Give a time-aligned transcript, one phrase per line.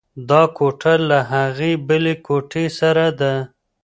[0.29, 3.33] دا کوټه له هغې بلې کوټې سړه ده.